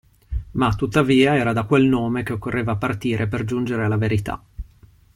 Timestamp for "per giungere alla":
3.27-3.97